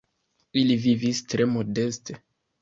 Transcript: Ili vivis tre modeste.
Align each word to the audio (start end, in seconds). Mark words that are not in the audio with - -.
Ili 0.61 0.77
vivis 0.85 1.21
tre 1.35 1.47
modeste. 1.57 2.19